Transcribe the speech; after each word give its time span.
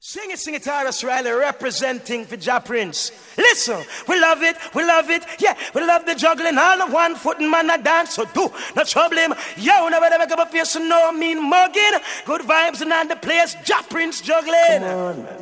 Sing 0.00 0.30
it, 0.30 0.38
sing 0.38 0.54
it, 0.54 0.62
Tarrus 0.62 1.02
Riley, 1.02 1.32
representing 1.32 2.24
for 2.24 2.36
Ja 2.36 2.60
Prince. 2.60 3.10
Listen, 3.36 3.84
we 4.06 4.20
love 4.20 4.44
it, 4.44 4.56
we 4.72 4.84
love 4.84 5.10
it, 5.10 5.24
yeah, 5.40 5.56
we 5.74 5.84
love 5.84 6.06
the 6.06 6.14
juggling, 6.14 6.56
all 6.56 6.78
the 6.78 6.86
one 6.86 7.16
footing 7.16 7.50
man 7.50 7.68
a 7.68 7.82
dance, 7.82 8.14
so 8.14 8.24
do 8.26 8.48
no 8.76 8.84
trouble 8.84 9.16
him. 9.16 9.34
Yo, 9.56 9.88
never 9.88 10.06
ever 10.06 10.26
give 10.26 10.38
a 10.38 10.46
face, 10.46 10.70
so 10.70 10.78
no 10.78 11.10
mean 11.10 11.42
mugging. 11.50 11.98
Good 12.24 12.42
vibes 12.42 12.80
and 12.80 12.92
on 12.92 13.08
the 13.08 13.16
place, 13.16 13.56
Ja 13.66 13.82
Prince 13.90 14.20
juggling. 14.20 14.82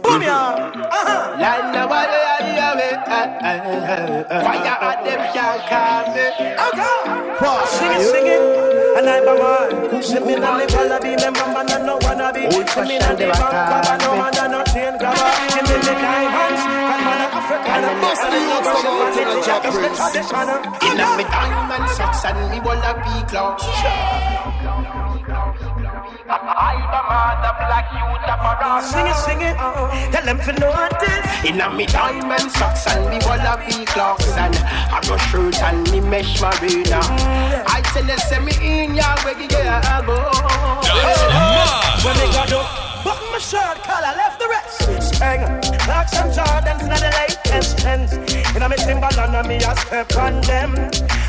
Boom, 0.01 0.23
yeah. 0.23 0.73
Uh-huh. 0.91 1.37
Fire 4.41 4.79
at 4.81 5.05
them 5.05 5.21
can't 5.35 5.69
call 5.69 6.15
me. 6.15 6.27
Okay. 6.65 6.95
Sing 7.77 7.93
it, 7.93 8.01
sing 8.11 8.27
it, 8.27 8.76
and 8.97 9.09
I'm 9.09 9.29
a 9.29 9.35
man. 9.37 10.03
Sing 10.03 10.27
me 10.27 10.35
now, 10.37 10.57
me 10.57 10.65
wanna 10.73 10.99
be, 11.01 11.17
me 11.17 11.29
mama, 11.37 11.63
no, 11.69 11.77
no 11.85 11.99
wanna 12.01 12.33
be. 12.33 12.49
Sing 12.51 12.89
me 12.89 12.99
now, 12.99 13.15
the 13.15 13.27
bank, 13.29 13.53
baba, 13.53 13.95
no 14.01 14.17
man, 14.17 14.51
no 14.51 14.61
chain 14.73 14.97
grabber. 14.97 15.31
Give 15.53 15.69
me 15.69 15.77
the 15.85 15.93
diamonds, 16.01 16.63
and 16.65 17.03
man, 17.05 17.21
a 17.21 17.29
African, 17.37 17.85
and 17.85 18.01
Bust 18.01 18.25
the 18.25 18.39
youths 18.41 18.69
from 18.73 18.87
out 18.89 19.17
in 19.21 19.29
a 19.29 19.37
Jah 19.45 19.61
Prince. 19.69 20.01
In 20.83 21.01
a 21.01 21.09
me 21.17 21.25
diamond 21.25 21.89
socks 21.91 22.25
and 22.25 22.41
me 22.51 22.59
wallaby 22.61 23.15
clocks. 23.29 25.06
Sing 26.27 26.35
it, 29.07 29.15
sing 29.15 29.39
it, 29.43 29.55
uh-uh. 29.57 30.11
tell 30.11 30.25
them 30.25 30.41
to 30.41 30.53
know 30.59 30.75
this. 30.99 31.45
In 31.45 31.61
a 31.61 31.71
me 31.73 31.87
diamond 31.87 32.51
socks 32.51 32.85
and 32.89 33.09
me 33.11 33.21
wallaby 33.25 33.85
clocks 33.87 34.27
and 34.37 34.57
a 34.57 35.01
no 35.07 35.17
shirt 35.31 35.63
and 35.63 35.89
me 35.93 36.01
mesh 36.01 36.41
marina. 36.41 36.99
I 37.69 37.81
tell 37.95 38.05
you, 38.05 38.19
send 38.19 38.45
me 38.45 38.55
in 38.61 38.97
ya 38.97 39.17
where 39.23 39.39
you 39.41 39.47
go. 39.47 39.59
When 42.03 42.17
they 42.19 42.27
got 42.35 42.51
up, 42.53 42.67
button 43.05 43.31
my 43.31 43.39
shirt, 43.39 43.79
collar, 43.87 44.13
left 44.19 44.41
the 44.41 44.49
rest. 44.49 44.83
Spang, 45.15 45.47
Clarks 45.79 46.17
and 46.17 46.33
Jordans, 46.33 46.89
not 46.89 46.99
the 46.99 47.11
latest 47.23 47.79
trends. 47.79 48.13
And 48.55 48.65
I'm 48.65 48.73
a 48.73 48.77
Timberland 48.77 49.37
and 49.37 49.47
me 49.47 49.59
a 49.59 49.77
step 49.77 50.17
on 50.17 50.41
them. 50.41 50.75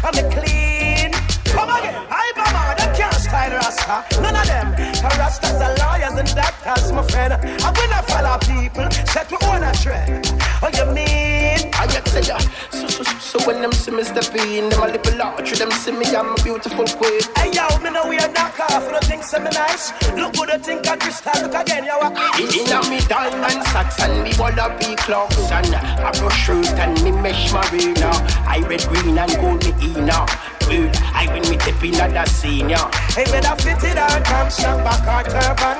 I'm 0.03 0.16
a 0.17 0.23
clean. 0.33 1.14
Come 1.45 1.69
again, 1.69 1.93
I 2.09 2.31
mama, 2.36 2.73
them 2.77 2.95
can't 2.95 3.14
style 3.28 3.52
Rasta. 3.52 4.22
None 4.22 4.36
of 4.36 4.47
them. 4.47 4.72
The 4.72 5.09
Rastas 5.20 5.59
are 5.59 5.75
lawyers 5.83 6.16
and 6.20 6.31
doctors, 6.36 6.92
my 6.92 7.03
friend. 7.03 7.33
I 7.33 7.70
will 7.75 7.89
not 7.89 8.08
follow 8.08 8.38
people, 8.47 8.89
set 9.11 9.30
we 9.31 9.38
own 9.47 9.64
a 9.64 9.72
trend. 9.73 10.25
What 10.61 10.75
you 10.78 10.86
mean? 10.88 11.70
I 11.73 11.86
get 11.88 12.05
to 12.05 12.22
ya. 12.23 12.38
So, 12.72 12.88
so, 12.88 13.03
so, 13.03 13.38
when 13.45 13.61
them 13.61 13.72
see 13.72 13.92
me 13.92 14.03
step 14.03 14.33
in, 14.36 14.70
them 14.70 14.81
a 14.81 14.88
little 14.88 15.22
arch, 15.22 15.52
them 15.52 15.72
see 15.72 15.92
me, 15.92 16.05
I'm 16.16 16.33
a 16.33 16.36
beautiful 16.44 16.86
queen. 16.98 17.22
Hey 17.36 17.52
yo, 17.53 17.67
me 17.83 17.92
know 17.92 18.08
we 18.09 18.17
are 18.17 18.31
knock 18.31 18.59
off. 18.59 18.83
You 18.86 18.92
don't 18.92 19.03
think 19.03 19.23
so 19.23 19.39
me 19.39 19.52
nice? 19.52 19.92
Look 20.16 20.33
good, 20.33 20.50
you 20.50 20.59
think 20.59 20.88
I 20.88 20.98
crystal. 20.98 21.33
Look 21.44 21.53
again, 21.53 21.86
yo. 21.86 22.00
In, 22.42 22.72
a 22.72 22.80
me 22.89 23.00
diamond 23.08 23.64
socks 23.67 24.02
and 24.02 24.23
me 24.23 24.31
wallaby 24.39 24.95
clocks 24.95 25.52
and 25.52 25.73
a 25.73 26.11
no 26.20 26.30
shirt 26.30 26.67
and 26.80 27.03
me 27.03 27.11
mesh 27.11 27.53
marina. 27.53 28.09
I 28.48 28.64
red, 28.67 28.81
green 28.88 29.17
and 29.17 29.36
gold 29.38 29.64
me 29.64 29.94
ina. 29.94 30.25
I 30.70 31.28
win 31.31 31.50
me 31.50 31.58
tip 31.58 31.81
in 31.83 31.92
the 31.94 32.25
senior. 32.25 32.75
Hey, 33.17 33.23
better 33.31 33.55
fit 33.63 33.83
it 33.83 33.97
out, 33.97 34.23
come 34.25 34.47
snap 34.51 34.77
back 34.85 35.01
our 35.07 35.23
turban. 35.23 35.77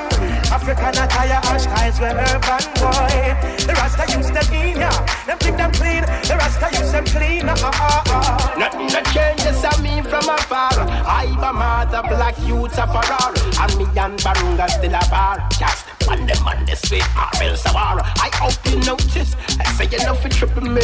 African 0.50 0.90
attire, 0.90 1.40
our 1.46 1.60
styles 1.60 2.00
were 2.00 2.08
urban, 2.08 2.66
boy. 2.82 3.38
The 3.62 3.74
Rasta 3.78 4.18
use 4.18 4.32
them 4.32 4.54
in 4.56 4.80
ya. 4.80 4.90
Them 5.28 5.38
think 5.38 5.58
them 5.58 5.72
clean, 5.72 6.02
the 6.02 6.34
Rasta 6.34 6.68
use 6.74 6.92
them 6.92 7.06
clean. 7.06 7.48
Uh, 7.48 7.56
uh, 7.62 8.02
uh. 8.08 8.56
Nothing 8.58 8.88
that 8.88 9.06
changes 9.14 9.64
on 9.64 9.84
me 9.84 10.02
from 10.02 10.28
afar. 10.28 10.74
I 11.06 11.30
a 11.30 11.54
mother 11.54 12.02
black 12.10 12.40
youth 12.42 12.74
a 12.74 12.88
farrar. 12.88 13.30
And 13.62 13.78
me 13.78 13.86
and 13.86 14.18
Barunga 14.18 14.68
still 14.68 14.96
a 14.96 15.04
bar. 15.08 15.38
Cast 15.52 15.86
on 16.10 16.26
them 16.26 16.48
on 16.48 16.66
the 16.66 16.76
sweet 16.76 17.04
Arbel 17.14 17.54
Sawara. 17.56 18.02
I 18.18 18.32
hope 18.34 18.58
you 18.66 18.80
notice. 18.80 19.36
I 19.60 19.64
say 19.78 19.86
you 19.92 20.04
know 20.04 20.16
for 20.16 20.30
triple 20.30 20.64
me. 20.64 20.82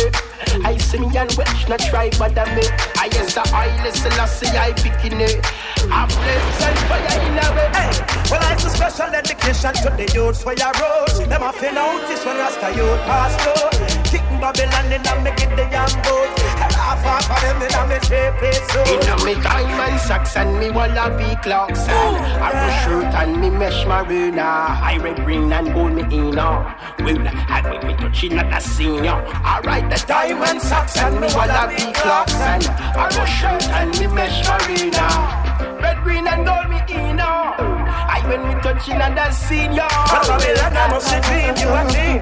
I 0.63 0.77
see 0.77 0.99
me 0.99 1.17
and 1.17 1.31
Welsh 1.33 1.67
not 1.67 1.79
try 1.79 2.11
bother 2.11 2.45
me. 2.53 2.61
I 3.01 3.09
yes 3.11 3.33
the 3.33 3.41
eyeless 3.55 4.05
and 4.05 4.13
I 4.13 4.25
see 4.27 4.47
I 4.55 4.71
picking 4.73 5.19
it. 5.19 5.41
I 5.89 6.07
flames 6.43 6.63
and 6.63 6.79
fire 6.89 7.21
in 7.21 7.37
a 7.39 7.47
way. 7.55 7.69
Hey, 7.73 7.91
well, 8.29 8.53
it's 8.53 8.73
special 8.73 9.11
dedication 9.11 9.73
to 9.73 9.89
the 9.95 10.11
youths 10.13 10.45
where 10.45 10.55
you 10.55 10.71
rose. 10.81 11.19
Them 11.27 11.41
have 11.41 11.59
to 11.59 11.71
notice 11.71 12.25
when 12.25 12.37
Rasta 12.37 12.69
youth 12.75 13.01
pass 13.07 13.33
through. 13.41 13.69
Kicking 14.03 14.39
Babylon 14.39 14.91
in 14.91 15.05
a 15.05 15.13
me 15.21 15.31
get 15.35 15.55
the 15.55 15.65
young 15.69 15.93
boat. 16.03 16.39
Half 16.73 17.05
off 17.05 17.29
of 17.31 17.41
them 17.41 17.61
in 17.61 17.73
a 17.73 17.87
me 17.87 17.99
shape 18.07 18.43
it 18.43 18.61
so. 18.69 18.81
In 18.83 19.09
a 19.09 19.15
me 19.25 19.41
diamond 19.41 19.99
socks 19.99 20.35
and 20.35 20.59
me 20.59 20.69
wallaby 20.69 21.35
clocks 21.41 21.87
and 21.87 22.15
a 22.17 22.49
no 22.53 22.67
shirt 22.83 23.13
and 23.13 23.39
me 23.39 23.49
mesh 23.49 23.85
marina. 23.85 24.41
I 24.41 24.97
red, 25.01 25.23
green 25.23 25.51
and 25.51 25.73
gold 25.73 25.93
me 25.93 26.03
inna. 26.03 26.75
Well, 26.99 27.27
I 27.27 27.61
when 27.63 27.87
me 27.87 27.95
touching 27.95 28.33
at 28.33 28.49
the 28.49 28.59
senior. 28.59 29.11
Alright, 29.11 29.89
the 29.89 30.03
diamond 30.07 30.61
socks 30.61 30.97
and 30.97 31.19
me 31.19 31.27
wallaby 31.33 31.93
clocks 31.93 32.35
and 32.35 32.65
a 32.65 33.09
no 33.15 33.25
shirt 33.25 33.63
and 33.69 33.97
me 33.99 34.07
mesh 34.07 34.47
marina. 34.47 35.72
Red, 35.93 36.03
green 36.03 36.27
and 36.27 36.45
gold 36.45 36.69
me 36.69 36.79
inna. 36.89 37.23
I 37.23 38.21
when 38.27 38.41
me 38.47 38.53
touching 38.61 38.95
at 39.01 39.13
the 39.15 39.31
senior. 39.31 39.87
But 40.09 40.27
Babylon, 40.27 40.77
I 40.77 40.87
must 40.89 41.09
dream, 41.23 41.53
you 41.61 41.69
a 41.69 41.81
dream. 41.93 42.21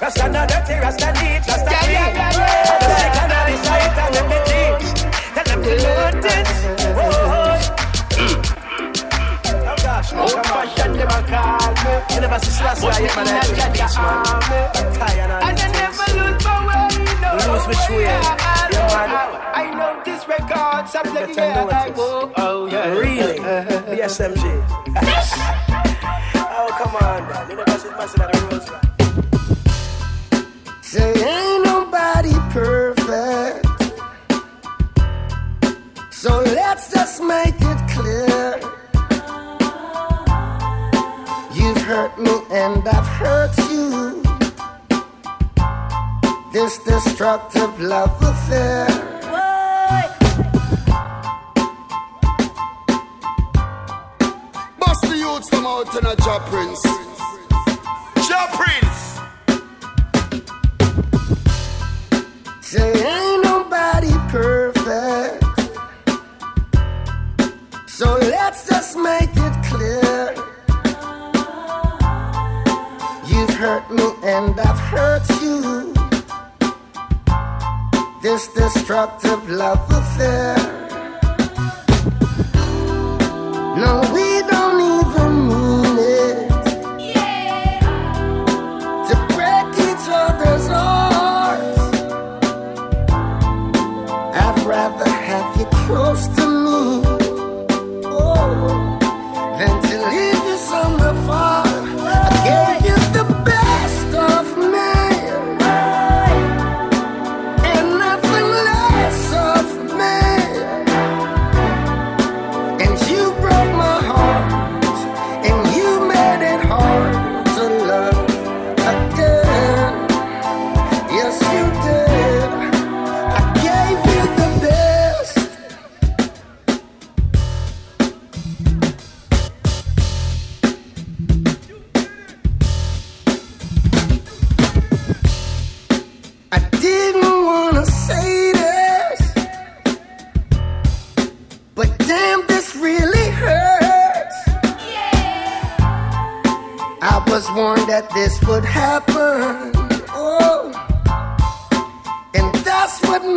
Rasta 0.00 0.28
not 0.28 0.48
dirty, 0.48 0.74
Rasta 0.80 1.12
neat, 1.20 1.42
Rasta 1.46 1.70
clean. 1.70 1.92
yeah, 1.92 2.08
yeah, 2.16 2.32
yeah. 2.32 2.78
The 2.80 2.88
second 3.00 3.32
of 3.36 3.44
the 3.46 3.56
sight 3.64 3.98
and 4.00 4.14
them 4.14 4.26
the 4.30 4.38
jeans. 4.48 4.90
Tell 5.34 5.44
them 5.44 5.60
to 5.62 5.72
notice. 5.84 6.52
Oh, 6.96 7.04
oh 9.68 9.76
gosh, 9.82 10.12
man, 10.12 10.20
Old 10.22 10.30
come 10.32 10.38
on. 10.40 10.44
fashioned 10.66 10.94
them 10.96 11.08
a 11.08 11.20
call 11.28 11.72
me. 11.84 11.92
You 12.14 12.20
never 12.20 12.38
see 12.40 12.50
Slash 12.50 12.80
guy 12.80 13.00
me 13.00 13.08
man, 13.16 13.28
I 13.28 13.40
do 13.40 13.54
this, 13.54 13.96
man. 13.96 14.24
I'm 14.74 14.88
tired 14.96 15.30
And 15.30 15.58
I 15.60 15.68
never 15.76 16.06
lose 16.16 16.44
my 16.44 16.56
way, 16.68 16.88
no. 17.20 17.28
Lose 17.52 17.66
which 17.68 17.86
way? 17.90 18.04
Yeah, 18.04 18.20
man. 18.32 19.10
I 19.52 19.64
know 19.76 19.92
this 20.04 20.22
record's 20.26 20.94
a 20.94 21.02
bloody 21.02 21.34
better 21.34 21.54
know 21.54 21.68
yeah, 21.70 21.86
it 21.86 21.90
is. 21.92 21.98
oh, 21.98 22.32
SMG. 24.10 24.42
oh, 26.34 26.68
come 26.80 26.94
on, 26.96 27.20
man. 27.28 27.46
Say 30.82 31.12
ain't 31.12 31.64
nobody 31.64 32.32
perfect. 32.50 33.66
So 36.10 36.40
let's 36.40 36.90
just 36.92 37.22
make 37.22 37.54
it 37.54 37.80
clear. 37.94 38.58
You've 41.54 41.82
hurt 41.82 42.18
me 42.18 42.34
and 42.50 42.88
I've 42.88 43.06
hurt 43.06 43.56
you. 43.70 44.22
This 46.52 46.78
destructive 46.78 47.80
love 47.80 48.20
affair. 48.20 49.09
From 55.60 55.66
out 55.66 55.94
in 55.94 56.06
a 56.06 56.16
Jah 56.16 56.40
Prince. 56.48 56.82
Jah 58.26 58.48
Prince. 58.58 59.00
Say 62.62 62.92
ain't 62.92 63.44
nobody 63.44 64.12
perfect. 64.28 65.44
So 67.88 68.06
let's 68.36 68.66
just 68.68 68.96
make 68.96 69.30
it 69.34 69.56
clear. 69.70 70.34
You've 73.26 73.54
hurt 73.62 73.90
me 73.90 74.08
and 74.22 74.58
I've 74.58 74.80
hurt 74.92 75.28
you. 75.42 75.92
This 78.22 78.48
destructive 78.48 79.50
love 79.50 79.89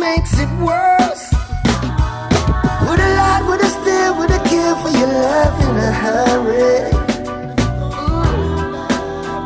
makes 0.04 0.34
it 0.44 0.50
worse. 0.68 1.24
Woulda 2.84 3.08
lied, 3.18 3.42
woulda 3.48 3.68
still, 3.78 4.10
woulda 4.18 4.38
killed 4.50 4.78
for 4.82 4.92
your 5.00 5.12
love 5.26 5.54
in 5.66 5.74
a 5.88 5.90
hurry. 6.02 6.74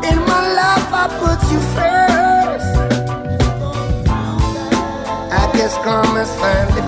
In 0.09 0.17
my 0.31 0.43
life, 0.61 0.89
I 1.01 1.05
put 1.23 1.39
you 1.51 1.59
first. 1.77 2.71
I 5.41 5.43
guess 5.55 5.73
karma's 5.85 6.31
finally 6.41 6.78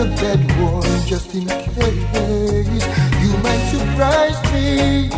the 0.00 0.06
bed 0.16 0.40
warm 0.58 0.82
just 1.04 1.34
in 1.34 1.46
case 1.46 2.86
you 3.20 3.36
might 3.44 3.62
surprise 3.68 4.40
me. 4.50 5.10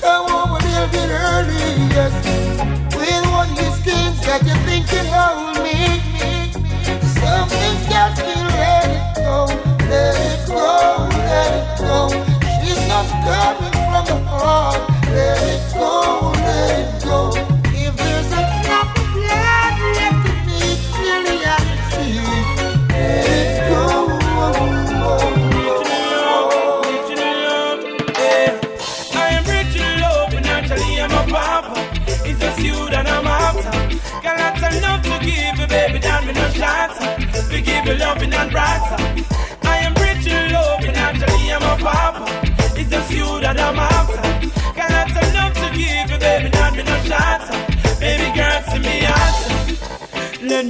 Come 0.00 0.24
over 0.32 0.56
a 0.56 0.64
little 0.68 0.88
bit 0.88 1.10
early, 1.10 1.68
yes. 1.92 2.14
With 2.96 3.26
one 3.30 3.50
of 3.50 3.56
these 3.58 3.76
schemes 3.80 4.20
that 4.24 4.40
you 4.48 4.56
think 4.64 4.86
can 4.88 5.04
hold 5.12 5.60
me. 5.64 6.00
Something's 7.20 7.84
got 7.92 8.16
me, 8.24 8.34
let 8.56 8.88
it 8.88 9.16
go, 9.20 9.44
let 9.90 10.16
it 10.16 10.48
go, 10.48 11.08
let 11.28 11.52
it 11.60 11.78
go. 11.78 12.08
She's 12.64 12.80
not 12.88 13.06
coming 13.26 13.72
from 13.84 14.04
the 14.06 14.28
heart. 14.30 14.91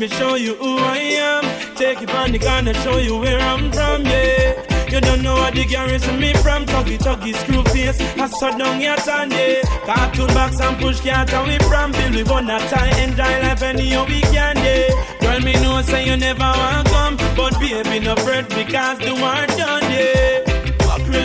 me 0.02 0.08
show 0.08 0.34
you 0.34 0.54
who 0.56 0.78
I 0.78 0.98
am. 0.98 1.76
Take 1.76 2.02
it 2.02 2.10
on 2.10 2.32
the 2.32 2.38
gun 2.38 2.66
and 2.66 2.76
show 2.78 2.98
you 2.98 3.18
where 3.18 3.38
I'm 3.38 3.70
from, 3.70 4.04
yeah. 4.04 4.90
You 4.90 5.00
don't 5.00 5.22
know 5.22 5.34
what 5.34 5.54
the 5.54 5.64
garrison 5.64 6.18
me 6.18 6.32
from. 6.34 6.66
Tuggy 6.66 6.98
Tuggy 6.98 7.32
screw 7.36 7.62
face. 7.72 8.00
I 8.18 8.26
saw 8.26 8.50
down 8.50 8.80
your 8.80 8.96
tongue, 8.96 9.30
yeah. 9.30 9.62
Cartoon 9.86 10.26
box 10.34 10.60
and 10.60 10.76
push 10.78 11.00
cat 11.00 11.32
and 11.32 11.46
we 11.46 11.56
from. 11.68 11.92
Bill 11.92 12.10
we 12.10 12.24
wanna 12.24 12.58
tie 12.68 12.92
and 13.02 13.16
die 13.16 13.38
life 13.42 13.62
anyhow 13.62 14.04
we 14.08 14.20
can, 14.22 14.56
yeah. 14.56 14.90
Girl, 15.20 15.40
me 15.40 15.52
know 15.62 15.80
say 15.82 16.04
you 16.04 16.16
never 16.16 16.50
want 16.60 16.88
come. 16.88 17.16
But 17.36 17.60
baby, 17.60 18.00
no 18.00 18.16
bread 18.16 18.48
because 18.48 18.98
the 18.98 19.14
war 19.14 19.46
done, 19.56 19.88
yeah 19.92 20.41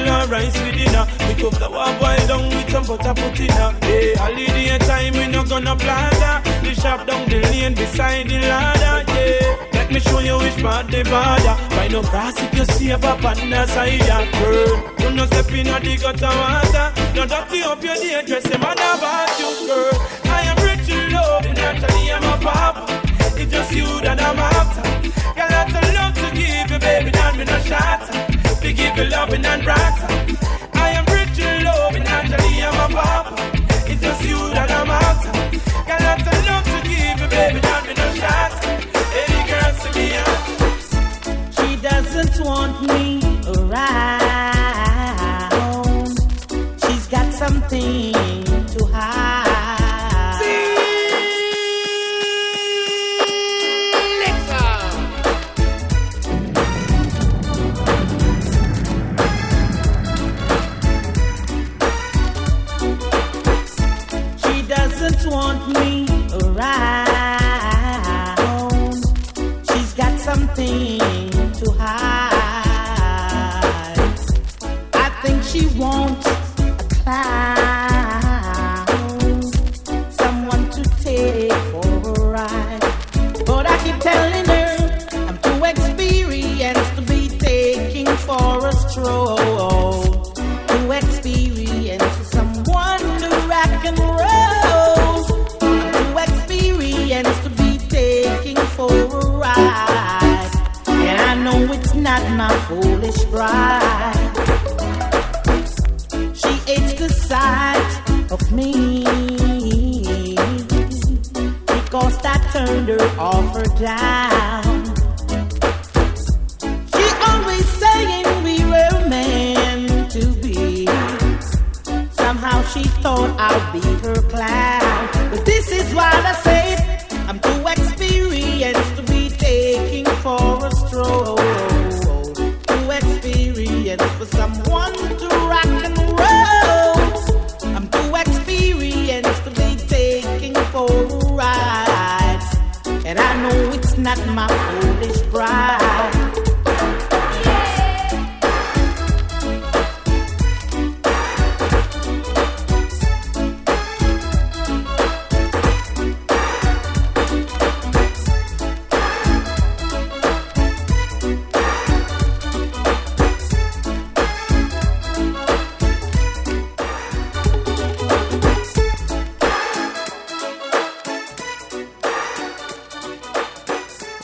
and 0.08 0.30
rice 0.30 0.58
with 0.62 0.76
dinner. 0.76 1.08
We 1.28 1.34
cook 1.42 1.60
the 1.60 1.70
one 1.70 1.98
boil 2.00 2.28
down 2.28 2.50
with 2.50 2.70
some 2.70 2.86
butter 2.86 3.14
put 3.14 3.40
in 3.40 3.50
her. 3.50 3.72
Hey, 3.82 4.16
holiday 4.16 4.78
time, 4.80 5.14
we 5.14 5.28
no 5.28 5.44
gonna 5.44 5.76
plaza. 5.76 6.42
The 6.64 6.74
shop 6.76 7.08
down 7.08 7.28
the 7.30 7.42
lane 7.42 7.76
beside 7.76 8.30
the 8.30 8.40
ladder, 8.40 9.12
yeah. 9.14 9.68
Let 9.74 9.92
me 9.92 10.00
show 10.00 10.20
you 10.20 10.38
which 10.40 10.62
part 10.62 10.88
they 10.88 11.04
bother. 11.04 11.56
Find 11.76 11.94
no 11.94 12.02
grass 12.02 12.36
if 12.42 12.54
you 12.54 12.66
see 12.66 12.92
a 12.92 12.98
panda 12.98 13.68
side, 13.68 14.32
girl. 14.40 14.94
You 15.00 15.12
no 15.16 15.26
step 15.26 15.52
in 15.52 15.66
the 15.66 15.98
gutter 16.02 16.28
water. 16.28 16.88
No 17.16 17.26
dirty 17.26 17.62
up 17.64 17.84
your 17.84 17.96
day, 17.96 18.24
dress 18.26 18.44
them 18.44 18.62
mad 18.62 18.78
about 18.78 19.40
you, 19.40 19.68
girl. 19.68 19.92
I 20.26 20.42
am 20.50 20.58
rich 20.64 20.90
in 20.90 21.12
love, 21.14 21.46
and 21.46 21.58
naturally 21.58 22.12
I'm 22.12 22.24
a 22.24 22.38
papa. 22.44 22.86
It's 23.40 23.52
just 23.52 23.72
you 23.72 23.86
that 24.02 24.22
I'm 24.22 24.40
after 24.40 24.88
got 25.38 25.52
lots 25.52 25.74
of 25.76 25.94
love 25.94 26.14
to 26.16 26.36
give 26.36 26.72
you, 26.72 26.80
baby, 26.80 27.12
Don't 27.12 27.38
be 27.38 27.46
no 27.46 27.60
shot. 27.60 28.02
We 28.64 28.74
give 28.74 28.98
you 28.98 29.06
loving 29.06 29.46
and 29.46 29.64
brats. 29.64 30.02
I 30.74 30.90
am 30.98 31.06
rich 31.06 31.40
in 31.40 31.64
love, 31.64 31.96
and 31.96 32.08
actually 32.08 32.64
I'm 32.64 32.92
a 32.92 32.94
pop. 32.96 33.26
It's 33.90 34.02
just 34.02 34.24
you 34.24 34.40
that 34.56 34.72
I'm 34.72 34.90
a 34.90 34.97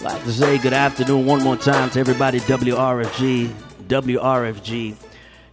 like 0.04 0.22
to 0.26 0.34
say 0.34 0.58
good 0.58 0.74
afternoon 0.74 1.26
one 1.26 1.42
more 1.42 1.56
time 1.56 1.90
to 1.90 1.98
everybody, 1.98 2.42
WRFG, 2.42 3.48
WRFG. 3.88 4.96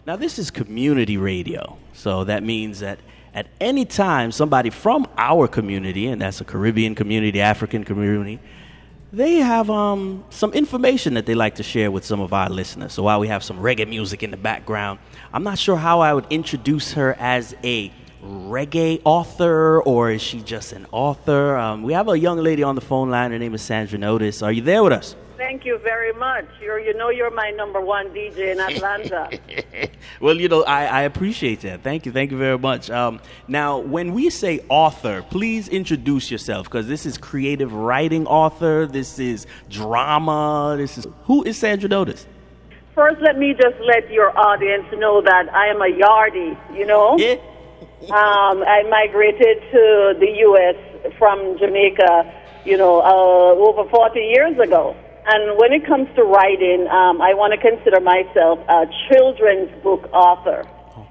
Now, 0.05 0.17
this 0.17 0.37
is 0.37 0.51
community 0.51 1.15
radio, 1.15 1.77
so 1.93 2.25
that 2.25 2.43
means 2.43 2.81
that 2.81 2.99
at 3.33 3.47
any 3.61 3.85
time 3.85 4.29
somebody 4.29 4.69
from 4.69 5.07
our 5.17 5.47
community, 5.47 6.07
and 6.07 6.21
that's 6.21 6.41
a 6.41 6.43
Caribbean 6.43 6.95
community, 6.95 7.39
African 7.39 7.85
community, 7.85 8.39
they 9.13 9.35
have 9.35 9.69
um, 9.69 10.25
some 10.31 10.51
information 10.51 11.13
that 11.13 11.25
they 11.25 11.35
like 11.35 11.55
to 11.55 11.63
share 11.63 11.89
with 11.89 12.03
some 12.03 12.19
of 12.19 12.33
our 12.33 12.49
listeners. 12.49 12.91
So 12.91 13.03
while 13.03 13.21
we 13.21 13.29
have 13.29 13.45
some 13.45 13.57
reggae 13.57 13.87
music 13.87 14.21
in 14.21 14.31
the 14.31 14.37
background, 14.37 14.99
I'm 15.31 15.43
not 15.43 15.59
sure 15.59 15.77
how 15.77 16.01
I 16.01 16.13
would 16.13 16.27
introduce 16.29 16.91
her 16.91 17.15
as 17.19 17.55
a 17.63 17.89
reggae 18.23 19.01
author 19.03 19.81
or 19.81 20.11
is 20.11 20.21
she 20.21 20.41
just 20.41 20.73
an 20.73 20.85
author? 20.91 21.57
Um, 21.57 21.83
we 21.83 21.93
have 21.93 22.07
a 22.07 22.17
young 22.17 22.37
lady 22.37 22.63
on 22.63 22.75
the 22.75 22.81
phone 22.81 23.09
line. 23.09 23.31
Her 23.31 23.39
name 23.39 23.53
is 23.53 23.61
Sandra 23.61 23.97
Notice. 23.97 24.41
Are 24.41 24.51
you 24.51 24.61
there 24.61 24.83
with 24.83 24.93
us? 24.93 25.15
Thank 25.37 25.65
you 25.65 25.79
very 25.79 26.13
much. 26.13 26.45
You're, 26.61 26.79
you 26.79 26.93
know, 26.93 27.09
you're 27.09 27.31
my 27.31 27.49
number 27.49 27.81
one 27.81 28.09
DJ 28.09 28.51
in 28.51 28.59
Atlanta. 28.59 29.27
well, 30.21 30.39
you 30.39 30.47
know, 30.47 30.63
I, 30.63 30.85
I 30.85 31.01
appreciate 31.01 31.61
that. 31.61 31.81
Thank 31.81 32.05
you. 32.05 32.11
Thank 32.11 32.29
you 32.29 32.37
very 32.37 32.59
much. 32.59 32.91
Um, 32.91 33.19
now, 33.47 33.79
when 33.79 34.13
we 34.13 34.29
say 34.29 34.63
author, 34.69 35.23
please 35.23 35.67
introduce 35.67 36.29
yourself 36.29 36.67
because 36.67 36.87
this 36.87 37.07
is 37.07 37.17
creative 37.17 37.73
writing 37.73 38.27
author. 38.27 38.85
This 38.85 39.17
is 39.17 39.47
drama. 39.67 40.75
This 40.77 40.99
is 40.99 41.07
who 41.23 41.43
is 41.43 41.57
Sandra 41.57 41.89
Notice? 41.89 42.27
First, 42.93 43.19
let 43.21 43.37
me 43.39 43.53
just 43.53 43.77
let 43.83 44.11
your 44.11 44.37
audience 44.37 44.85
know 44.93 45.21
that 45.23 45.51
I 45.53 45.67
am 45.67 45.81
a 45.81 45.85
yardie. 45.85 46.55
You 46.77 46.85
know, 46.85 47.17
Yeah. 47.17 47.37
Um, 48.11 48.63
I 48.63 48.83
migrated 48.89 49.61
to 49.71 50.15
the 50.19 50.31
U.S. 50.49 51.13
from 51.17 51.57
Jamaica. 51.59 52.37
You 52.63 52.77
know, 52.77 53.01
uh, 53.01 53.57
over 53.57 53.89
40 53.89 54.19
years 54.19 54.59
ago. 54.59 54.95
And 55.25 55.57
when 55.57 55.71
it 55.73 55.85
comes 55.85 56.09
to 56.15 56.23
writing, 56.23 56.87
um, 56.89 57.21
I 57.21 57.33
want 57.33 57.53
to 57.53 57.59
consider 57.61 57.99
myself 58.01 58.59
a 58.69 58.85
children's 59.09 59.69
book 59.83 60.09
author. 60.13 60.65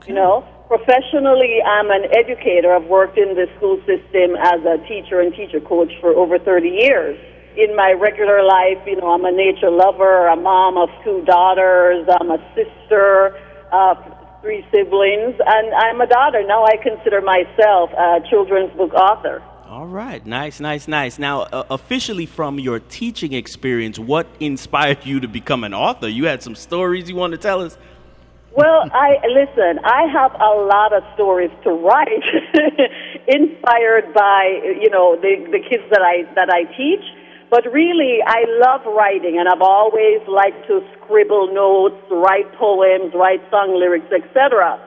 You 0.07 0.15
know, 0.15 0.47
professionally, 0.67 1.63
I'm 1.63 1.91
an 1.91 2.11
educator. 2.11 2.75
I've 2.75 2.87
worked 2.87 3.19
in 3.19 3.35
the 3.35 3.47
school 3.57 3.79
system 3.87 4.35
as 4.39 4.63
a 4.67 4.79
teacher 4.87 5.21
and 5.21 5.35
teacher 5.35 5.61
coach 5.61 5.93
for 6.01 6.11
over 6.11 6.39
30 6.39 6.69
years. 6.69 7.19
In 7.57 7.75
my 7.77 7.93
regular 7.93 8.43
life, 8.43 8.79
you 8.87 8.97
know, 8.97 9.11
I'm 9.11 9.25
a 9.25 9.33
nature 9.33 9.71
lover, 9.71 10.27
a 10.27 10.37
mom 10.37 10.77
of 10.77 10.89
two 11.05 11.23
daughters, 11.25 12.07
I'm 12.09 12.31
a 12.31 12.39
sister 12.55 13.37
of 13.71 13.99
three 14.43 14.65
siblings, 14.73 15.35
and 15.45 15.75
I'm 15.75 16.01
a 16.01 16.07
daughter. 16.07 16.43
Now 16.47 16.65
I 16.65 16.77
consider 16.83 17.21
myself 17.21 17.91
a 17.93 18.21
children's 18.29 18.73
book 18.77 18.95
author. 18.95 19.43
All 19.67 19.87
right. 19.87 20.25
Nice, 20.27 20.59
nice, 20.59 20.89
nice. 20.89 21.19
Now, 21.19 21.43
uh, 21.43 21.65
officially 21.71 22.27
from 22.27 22.59
your 22.59 22.81
teaching 22.81 23.35
experience, 23.35 24.01
what 24.01 24.27
inspired 24.41 25.07
you 25.07 25.21
to 25.21 25.29
become 25.29 25.63
an 25.63 25.73
author? 25.73 26.09
You 26.09 26.25
had 26.25 26.43
some 26.43 26.57
stories 26.57 27.09
you 27.09 27.15
want 27.15 27.33
to 27.33 27.39
tell 27.39 27.61
us? 27.61 27.79
Well, 28.53 28.91
I 28.93 29.19
listen. 29.29 29.79
I 29.85 30.07
have 30.13 30.35
a 30.35 30.67
lot 30.67 30.93
of 30.93 31.05
stories 31.15 31.51
to 31.63 31.71
write, 31.71 32.09
inspired 33.29 34.13
by 34.13 34.61
you 34.81 34.91
know 34.91 35.17
the 35.17 35.47
the 35.53 35.61
kids 35.61 35.85
that 35.91 36.03
I 36.03 36.25
that 36.35 36.51
I 36.51 36.65
teach. 36.77 37.05
But 37.51 37.67
really, 37.75 38.23
I 38.23 38.47
love 38.63 38.87
writing, 38.87 39.43
and 39.43 39.51
I've 39.51 39.61
always 39.61 40.23
liked 40.31 40.71
to 40.71 40.87
scribble 40.95 41.51
notes, 41.51 41.99
write 42.07 42.47
poems, 42.55 43.11
write 43.11 43.43
song 43.51 43.75
lyrics, 43.75 44.07
etc. 44.15 44.79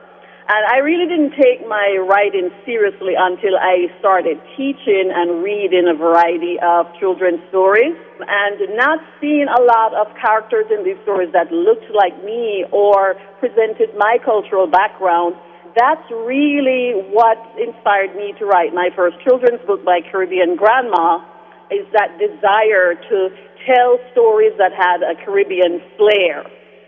And 0.48 0.63
I 0.72 0.79
really 0.79 1.03
didn't 1.03 1.36
take 1.36 1.67
my 1.67 2.00
writing 2.08 2.51
seriously 2.63 3.20
until 3.20 3.60
I 3.60 3.91
started 4.00 4.39
teaching 4.55 5.12
and 5.12 5.43
reading 5.43 5.91
a 5.91 5.96
variety 5.96 6.55
of 6.63 6.88
children's 7.03 7.43
stories 7.51 8.00
and 8.24 8.55
not 8.79 9.00
seeing 9.20 9.51
a 9.51 9.60
lot 9.60 9.91
of 10.00 10.08
characters 10.15 10.67
in 10.72 10.88
these 10.88 11.00
stories 11.03 11.36
that 11.36 11.51
looked 11.51 11.91
like 11.91 12.15
me 12.24 12.63
or 12.72 13.15
presented 13.43 13.91
my 14.00 14.20
cultural 14.24 14.67
background. 14.67 15.36
That's 15.75 16.08
really 16.12 16.96
what 17.12 17.39
inspired 17.60 18.15
me 18.15 18.36
to 18.39 18.46
write 18.48 18.72
my 18.72 18.88
first 18.96 19.20
children's 19.24 19.60
book 19.67 19.84
by 19.84 20.00
Caribbean 20.00 20.55
Grandma 20.55 21.33
is 21.74 21.86
that 21.94 22.18
desire 22.22 22.94
to 22.94 23.18
tell 23.65 23.98
stories 24.12 24.53
that 24.58 24.72
had 24.74 25.01
a 25.01 25.15
Caribbean 25.25 25.82
flair, 25.98 26.46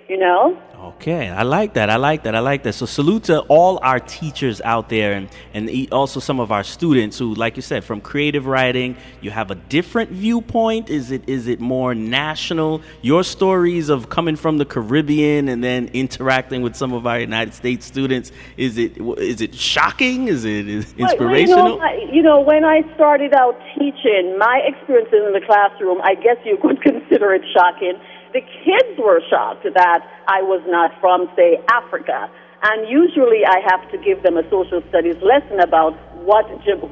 you 0.08 0.18
know? 0.18 0.62
Okay, 0.76 1.30
I 1.30 1.42
like 1.44 1.74
that. 1.74 1.90
I 1.90 1.96
like 1.96 2.24
that. 2.24 2.36
I 2.36 2.40
like 2.40 2.62
that. 2.64 2.74
So 2.74 2.86
salute 2.86 3.24
to 3.26 3.40
all 3.42 3.80
our 3.82 4.00
teachers 4.00 4.62
out 4.62 4.88
there 4.90 5.14
and, 5.14 5.30
and 5.54 5.92
also 5.92 6.20
some 6.20 6.40
of 6.40 6.52
our 6.52 6.64
students 6.64 7.18
who, 7.18 7.34
like 7.34 7.56
you 7.56 7.62
said, 7.64 7.84
from 7.84 8.02
creative 8.02 8.46
writing, 8.46 8.96
you 9.22 9.32
have 9.32 9.50
a 9.50 9.56
different 9.56 10.12
viewpoint. 10.12 10.90
Is 10.90 11.10
it 11.12 11.28
is 11.28 11.48
it 11.48 11.60
more 11.60 11.96
national? 11.96 12.82
Your 13.02 13.24
stories 13.24 13.90
of 13.90 14.10
coming 14.10 14.36
from 14.36 14.58
the 14.60 14.66
Caribbean 14.66 15.50
and 15.50 15.64
then 15.64 15.90
interacting 15.94 16.62
with 16.62 16.76
some 16.76 16.94
of 16.94 17.08
our 17.08 17.20
United 17.20 17.54
States 17.56 17.86
students, 17.86 18.32
is 18.58 18.78
it 18.78 18.98
is 19.18 19.42
it 19.42 19.56
shocking? 19.56 20.28
Is 20.28 20.46
it 20.46 20.68
is 20.68 20.94
Well, 21.00 21.10
inspirational? 21.10 21.66
You 21.74 21.78
know, 21.78 21.82
I- 21.82 22.10
you 22.12 22.22
know, 22.22 22.42
when 22.42 22.64
I 22.64 22.82
started 22.94 23.34
out 23.34 23.60
teaching, 23.78 24.38
my 24.38 24.62
experiences 24.66 25.24
in 25.26 25.34
the 25.34 25.42
classroom, 25.46 26.00
I 26.04 26.14
guess 26.16 26.38
you 26.46 26.58
could 26.62 26.82
consider 26.90 27.34
it 27.34 27.42
shocking. 27.58 27.94
The 28.36 28.44
kids 28.68 29.00
were 29.00 29.24
shocked 29.32 29.64
that 29.64 30.02
I 30.28 30.44
was 30.44 30.60
not 30.68 30.92
from, 31.00 31.32
say, 31.40 31.56
Africa. 31.72 32.28
And 32.68 32.84
usually 32.84 33.48
I 33.48 33.64
have 33.64 33.90
to 33.96 33.98
give 33.98 34.24
them 34.28 34.36
a 34.36 34.44
social 34.52 34.84
studies 34.92 35.16
lesson 35.24 35.64
about 35.64 35.96
what, 36.20 36.44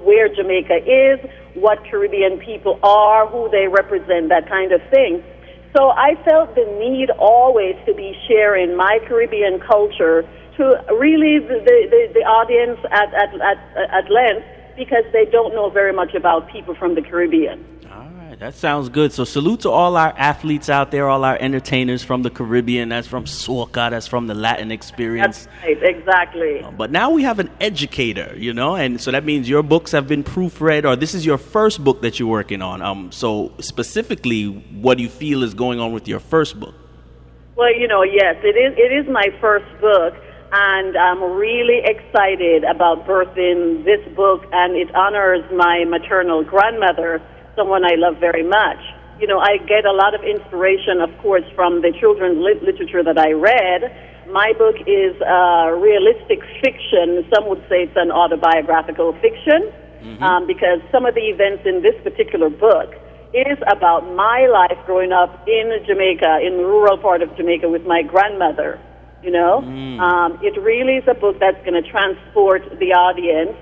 where 0.07 0.31
Jamaica 0.31 0.87
is, 0.87 1.19
what 1.59 1.83
Caribbean 1.83 2.39
people 2.39 2.79
are, 2.81 3.27
who 3.27 3.51
they 3.51 3.67
represent, 3.67 4.31
that 4.31 4.47
kind 4.47 4.71
of 4.71 4.79
thing. 4.87 5.19
So 5.75 5.91
I 5.91 6.15
felt 6.23 6.55
the 6.55 6.63
need 6.79 7.11
always 7.19 7.75
to 7.87 7.93
be 7.93 8.15
sharing 8.25 8.77
my 8.77 9.03
Caribbean 9.03 9.59
culture 9.59 10.23
to 10.55 10.63
really 10.95 11.43
the, 11.43 11.59
the, 11.59 12.01
the, 12.13 12.23
audience 12.23 12.79
at, 12.87 13.11
at, 13.19 13.35
at, 13.43 13.59
at 13.91 14.07
length 14.07 14.47
because 14.77 15.03
they 15.11 15.25
don't 15.25 15.53
know 15.53 15.69
very 15.69 15.91
much 15.91 16.15
about 16.15 16.47
people 16.47 16.73
from 16.73 16.95
the 16.95 17.01
Caribbean. 17.01 17.67
Right, 18.29 18.39
that 18.39 18.55
sounds 18.55 18.89
good. 18.89 19.11
So 19.11 19.25
salute 19.25 19.61
to 19.61 19.69
all 19.69 19.97
our 19.97 20.13
athletes 20.17 20.69
out 20.69 20.91
there, 20.91 21.09
all 21.09 21.25
our 21.25 21.37
entertainers 21.39 22.03
from 22.03 22.23
the 22.23 22.29
Caribbean. 22.29 22.89
That's 22.89 23.07
from 23.07 23.25
soca. 23.25 23.89
That's 23.89 24.07
from 24.07 24.27
the 24.27 24.33
Latin 24.33 24.71
experience. 24.71 25.45
That's 25.45 25.63
right, 25.63 25.83
exactly. 25.83 26.65
But 26.77 26.89
now 26.89 27.09
we 27.09 27.23
have 27.23 27.39
an 27.39 27.49
educator, 27.59 28.33
you 28.37 28.53
know, 28.53 28.75
and 28.75 29.01
so 29.01 29.11
that 29.11 29.25
means 29.25 29.49
your 29.49 29.61
books 29.61 29.91
have 29.91 30.07
been 30.07 30.23
proofread, 30.23 30.85
or 30.85 30.95
this 30.95 31.13
is 31.13 31.25
your 31.25 31.37
first 31.37 31.83
book 31.83 32.01
that 32.01 32.17
you're 32.17 32.29
working 32.29 32.61
on. 32.61 32.81
Um, 32.81 33.11
so 33.11 33.51
specifically, 33.59 34.45
what 34.45 34.97
do 34.97 35.03
you 35.03 35.09
feel 35.09 35.43
is 35.43 35.53
going 35.53 35.79
on 35.79 35.91
with 35.91 36.07
your 36.07 36.19
first 36.19 36.57
book? 36.59 36.75
Well, 37.55 37.75
you 37.77 37.87
know, 37.87 38.03
yes, 38.03 38.37
it 38.41 38.55
is. 38.55 38.73
It 38.77 39.05
is 39.05 39.11
my 39.11 39.27
first 39.41 39.65
book, 39.81 40.15
and 40.53 40.95
I'm 40.95 41.21
really 41.21 41.81
excited 41.83 42.63
about 42.63 43.05
birthing 43.05 43.83
this 43.83 44.01
book, 44.15 44.45
and 44.53 44.75
it 44.75 44.95
honors 44.95 45.43
my 45.51 45.83
maternal 45.85 46.43
grandmother, 46.43 47.21
someone 47.55 47.83
I 47.85 47.95
love 47.95 48.17
very 48.19 48.43
much. 48.43 48.79
you 49.19 49.27
know, 49.27 49.39
I 49.39 49.57
get 49.57 49.85
a 49.85 49.91
lot 49.91 50.15
of 50.15 50.21
inspiration, 50.23 50.99
of 50.99 51.15
course, 51.21 51.45
from 51.55 51.81
the 51.81 51.91
children's 51.99 52.39
lit- 52.39 52.63
literature 52.63 53.03
that 53.03 53.17
I 53.17 53.31
read. 53.31 53.81
My 54.27 54.53
book 54.57 54.75
is 54.87 55.13
uh, 55.21 55.69
realistic 55.77 56.41
fiction. 56.61 57.23
Some 57.33 57.47
would 57.47 57.63
say 57.69 57.83
it's 57.85 57.95
an 57.95 58.11
autobiographical 58.11 59.13
fiction 59.21 59.71
mm-hmm. 60.01 60.23
um, 60.23 60.47
because 60.47 60.81
some 60.91 61.05
of 61.05 61.13
the 61.13 61.29
events 61.29 61.63
in 61.65 61.81
this 61.81 61.95
particular 62.03 62.49
book 62.49 62.91
is 63.33 63.57
about 63.67 64.03
my 64.15 64.47
life 64.47 64.77
growing 64.85 65.11
up 65.11 65.47
in 65.47 65.71
Jamaica, 65.85 66.39
in 66.45 66.57
the 66.57 66.65
rural 66.65 66.97
part 66.97 67.21
of 67.21 67.35
Jamaica 67.37 67.69
with 67.69 67.85
my 67.85 68.01
grandmother. 68.01 68.79
You 69.21 69.31
know, 69.31 69.61
mm. 69.63 69.99
um, 70.01 70.37
it 70.43 70.59
really 70.59 70.97
is 70.97 71.07
a 71.07 71.13
book 71.13 71.39
that's 71.39 71.57
going 71.63 71.81
to 71.81 71.89
transport 71.89 72.61
the 72.77 72.91
audience 72.91 73.55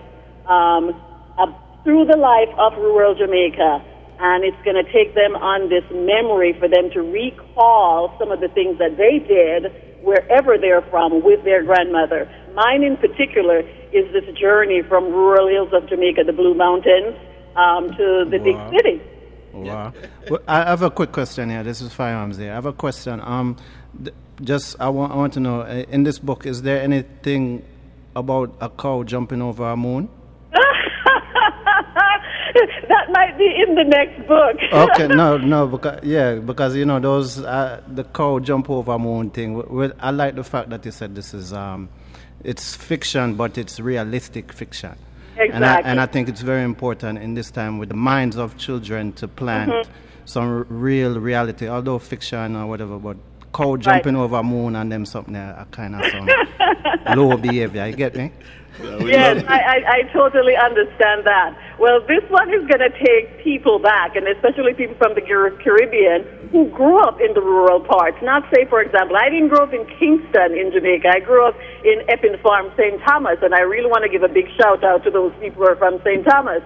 um, 0.49 0.89
uh, 1.37 1.53
through 1.83 2.05
the 2.05 2.17
life 2.17 2.53
of 2.57 2.77
rural 2.77 3.15
Jamaica 3.15 3.85
and 4.21 4.43
it's 4.43 4.61
going 4.63 4.77
to 4.77 4.85
take 4.93 5.15
them 5.15 5.35
on 5.35 5.69
this 5.69 5.83
memory 5.89 6.53
for 6.59 6.67
them 6.67 6.91
to 6.93 7.01
recall 7.01 8.15
some 8.19 8.31
of 8.31 8.39
the 8.39 8.49
things 8.49 8.77
that 8.77 8.95
they 8.95 9.17
did 9.17 9.73
wherever 10.03 10.57
they're 10.57 10.83
from 10.93 11.23
with 11.23 11.43
their 11.43 11.63
grandmother. 11.63 12.29
Mine 12.53 12.83
in 12.83 12.97
particular 12.97 13.59
is 13.91 14.05
this 14.13 14.25
journey 14.37 14.83
from 14.83 15.05
rural 15.05 15.47
hills 15.47 15.73
of 15.73 15.89
Jamaica, 15.89 16.23
the 16.23 16.33
Blue 16.33 16.53
Mountains, 16.53 17.17
um, 17.55 17.89
to 17.97 18.25
the 18.29 18.37
wow. 18.37 18.69
big 18.69 18.77
city. 18.77 19.01
Wow. 19.53 19.93
well, 20.29 20.41
I 20.47 20.69
have 20.69 20.83
a 20.83 20.91
quick 20.91 21.11
question 21.11 21.49
here. 21.49 21.63
This 21.63 21.81
is 21.81 21.91
Firearms 21.91 22.37
here. 22.37 22.51
I 22.51 22.55
have 22.55 22.67
a 22.67 22.73
question. 22.73 23.19
Um, 23.21 23.57
just 24.41 24.79
I 24.79 24.89
want, 24.89 25.13
I 25.13 25.15
want 25.15 25.33
to 25.33 25.39
know 25.39 25.61
uh, 25.61 25.85
in 25.89 26.03
this 26.03 26.19
book, 26.19 26.45
is 26.45 26.61
there 26.61 26.81
anything 26.81 27.65
about 28.15 28.55
a 28.61 28.69
cow 28.69 29.03
jumping 29.03 29.41
over 29.41 29.69
a 29.71 29.75
moon? 29.75 30.09
that 32.89 33.11
might 33.11 33.37
be 33.37 33.63
in 33.67 33.75
the 33.75 33.83
next 33.83 34.27
book. 34.27 34.57
okay, 34.73 35.07
no, 35.07 35.37
no, 35.37 35.67
because 35.67 36.03
yeah, 36.03 36.35
because 36.35 36.75
you 36.75 36.85
know 36.85 36.99
those 36.99 37.39
uh, 37.39 37.81
the 37.87 38.03
cow 38.03 38.39
jump 38.39 38.69
over 38.69 38.97
moon 38.97 39.29
thing. 39.29 39.53
Well, 39.53 39.91
I 39.99 40.11
like 40.11 40.35
the 40.35 40.43
fact 40.43 40.69
that 40.69 40.85
you 40.85 40.91
said 40.91 41.15
this 41.15 41.33
is 41.33 41.53
um, 41.53 41.89
it's 42.43 42.75
fiction, 42.75 43.35
but 43.35 43.57
it's 43.57 43.79
realistic 43.79 44.51
fiction. 44.51 44.95
Exactly. 45.37 45.55
And 45.55 45.65
I, 45.65 45.79
and 45.79 46.01
I 46.01 46.05
think 46.05 46.29
it's 46.29 46.41
very 46.41 46.63
important 46.63 47.19
in 47.19 47.33
this 47.33 47.51
time 47.51 47.77
with 47.77 47.89
the 47.89 47.95
minds 47.95 48.37
of 48.37 48.57
children 48.57 49.13
to 49.13 49.27
plant 49.27 49.71
mm-hmm. 49.71 49.91
some 50.25 50.65
real 50.69 51.19
reality, 51.19 51.67
although 51.67 51.99
fiction 51.99 52.55
or 52.55 52.67
whatever, 52.67 52.99
but 52.99 53.17
cow 53.53 53.77
jumping 53.77 54.15
right. 54.15 54.21
over 54.21 54.43
moon 54.43 54.75
and 54.75 54.91
them 54.91 55.05
something 55.05 55.33
that 55.33 55.69
kind 55.71 55.95
of 55.95 56.05
some 56.11 56.27
low 57.17 57.37
behavior. 57.37 57.87
You 57.87 57.95
get 57.95 58.15
me? 58.15 58.31
yes, 58.79 59.43
I, 59.47 59.59
I, 59.59 59.83
I 59.87 60.01
totally 60.13 60.55
understand 60.55 61.25
that. 61.25 61.55
Well, 61.81 61.97
this 62.05 62.21
one 62.29 62.53
is 62.53 62.61
going 62.69 62.85
to 62.85 62.93
take 62.93 63.41
people 63.41 63.79
back, 63.79 64.15
and 64.15 64.27
especially 64.27 64.77
people 64.77 64.93
from 65.01 65.17
the 65.17 65.25
Caribbean 65.25 66.21
who 66.53 66.69
grew 66.69 67.01
up 67.01 67.17
in 67.17 67.33
the 67.33 67.41
rural 67.41 67.81
parts. 67.81 68.21
Not 68.21 68.45
say, 68.53 68.69
for 68.69 68.85
example, 68.85 69.17
I 69.17 69.33
didn't 69.33 69.49
grow 69.49 69.65
up 69.65 69.73
in 69.73 69.89
Kingston 69.97 70.53
in 70.53 70.69
Jamaica. 70.69 71.09
I 71.09 71.25
grew 71.25 71.41
up 71.41 71.57
in 71.81 72.05
Epping 72.05 72.37
Farm, 72.45 72.69
St. 72.77 73.01
Thomas, 73.01 73.41
and 73.41 73.55
I 73.55 73.65
really 73.65 73.89
want 73.89 74.05
to 74.05 74.13
give 74.13 74.21
a 74.21 74.29
big 74.29 74.45
shout 74.61 74.83
out 74.83 75.03
to 75.05 75.09
those 75.09 75.33
people 75.41 75.65
who 75.65 75.73
are 75.73 75.75
from 75.75 75.97
St. 76.05 76.21
Thomas. 76.21 76.61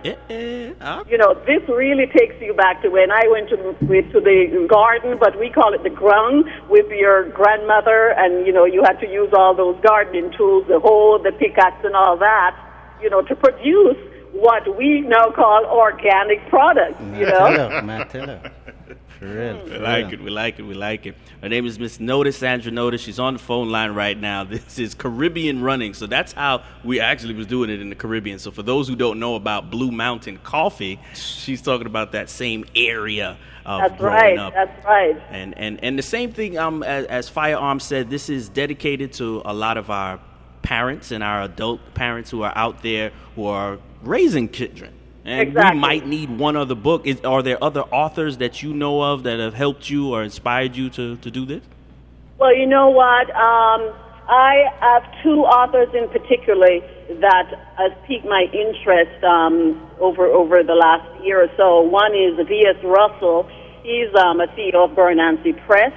Uh, 0.84 1.07
you 1.07 1.15
know, 1.15 1.31
this 1.48 1.63
really 1.72 2.12
takes 2.12 2.36
you 2.43 2.51
back 2.51 2.81
to 2.84 2.91
when 2.91 3.07
I 3.07 3.24
went 3.31 3.48
to, 3.55 3.55
to 3.55 4.19
the 4.19 4.67
garden, 4.67 5.15
but 5.15 5.39
we 5.39 5.48
call 5.48 5.72
it 5.72 5.84
the 5.88 5.95
ground, 5.95 6.43
with 6.67 6.91
your 6.91 7.31
grandmother, 7.31 8.12
and, 8.19 8.45
you 8.45 8.51
know, 8.51 8.65
you 8.65 8.84
had 8.84 9.00
to 9.00 9.07
use 9.07 9.31
all 9.31 9.55
those 9.55 9.79
gardening 9.79 10.36
tools, 10.36 10.67
the 10.67 10.83
hoe, 10.83 11.24
the 11.24 11.31
pickaxe, 11.31 11.87
and 11.87 11.96
all 11.96 12.18
that, 12.20 12.51
you 13.00 13.09
know, 13.09 13.22
to 13.22 13.33
produce 13.33 13.96
what 14.35 14.77
we 14.77 15.01
now 15.01 15.31
call 15.31 15.65
organic 15.65 16.48
products, 16.50 17.00
you 17.01 17.25
know? 17.25 17.71
For 19.19 19.27
real. 19.27 19.59
For 19.59 19.74
we 19.74 19.77
like 19.77 20.05
real. 20.05 20.13
it. 20.13 20.21
We 20.21 20.29
like 20.29 20.59
it. 20.59 20.63
We 20.63 20.74
like 20.74 21.05
it. 21.05 21.15
Her 21.41 21.48
name 21.48 21.65
is 21.65 21.79
Miss 21.79 22.00
Notice, 22.00 22.37
Sandra 22.37 22.71
Notice. 22.71 23.01
She's 23.01 23.17
on 23.17 23.33
the 23.33 23.39
phone 23.39 23.69
line 23.69 23.91
right 23.91 24.19
now. 24.19 24.43
This 24.55 24.79
is 24.79 24.93
Caribbean 24.93 25.61
running. 25.61 25.93
So 25.93 26.05
that's 26.05 26.33
how 26.33 26.63
we 26.83 27.00
actually 27.00 27.33
was 27.33 27.48
doing 27.48 27.69
it 27.69 27.79
in 27.79 27.89
the 27.89 27.95
Caribbean. 27.95 28.39
So 28.39 28.51
for 28.51 28.63
those 28.63 28.87
who 28.87 28.95
don't 28.95 29.19
know 29.19 29.35
about 29.35 29.71
Blue 29.71 29.91
Mountain 29.91 30.39
Coffee, 30.43 31.00
she's 31.13 31.61
talking 31.61 31.87
about 31.87 32.11
that 32.11 32.29
same 32.29 32.65
area 32.75 33.37
of 33.65 33.81
that's 33.81 34.00
growing 34.00 34.15
right, 34.15 34.37
up. 34.37 34.53
That's 34.53 34.85
right. 34.85 35.21
And 35.29 35.57
and 35.57 35.83
and 35.83 35.98
the 35.98 36.03
same 36.03 36.31
thing. 36.31 36.57
Um, 36.57 36.83
as, 36.83 37.05
as 37.05 37.29
Firearm 37.29 37.79
said, 37.79 38.09
this 38.09 38.29
is 38.29 38.50
dedicated 38.50 39.13
to 39.13 39.41
a 39.45 39.53
lot 39.53 39.77
of 39.77 39.89
our 39.89 40.19
parents 40.66 41.12
and 41.12 41.24
our 41.24 41.44
adult 41.44 41.80
parents 41.94 42.32
who 42.32 42.42
are 42.42 42.54
out 42.56 42.82
there 42.82 43.12
who 43.36 43.46
are 43.46 43.78
raising 44.01 44.50
children 44.50 44.92
and 45.25 45.50
exactly. 45.50 45.75
we 45.75 45.80
might 45.80 46.08
need 46.08 46.30
one 46.38 46.56
other 46.56 46.75
book. 46.75 47.08
Is, 47.08 47.20
are 47.22 47.42
there 47.42 47.62
other 47.64 47.82
authors 47.82 48.38
that 48.38 48.62
you 48.62 48.74
know 48.74 49.01
of 49.01 49.24
that 49.24 49.40
have 49.40 49.56
helped 49.56 49.90
you 49.90 50.14
or 50.14 50.24
inspired 50.24 50.75
you 50.75 50.90
to, 50.92 51.18
to 51.18 51.32
do 51.32 51.46
this? 51.46 51.64
Well, 52.38 52.56
you 52.56 52.68
know 52.68 52.90
what? 52.92 53.30
Um, 53.32 53.92
I 54.30 54.70
have 54.82 55.04
two 55.24 55.42
authors 55.42 55.90
in 55.96 56.10
particular 56.10 56.80
that 57.22 57.48
has 57.78 57.92
piqued 58.06 58.25
my 58.25 58.46
interest 58.54 59.24
um, 59.24 59.82
over 60.00 60.28
over 60.28 60.62
the 60.64 60.75
last 60.75 61.06
year 61.24 61.42
or 61.42 61.50
so. 61.58 61.82
One 61.82 62.14
is 62.14 62.38
V.S. 62.48 62.78
Russell. 62.84 63.50
He's 63.82 64.14
um, 64.16 64.42
a 64.42 64.48
CEO 64.54 64.90
of 64.90 64.96
Burnancy 64.96 65.54
Press, 65.66 65.94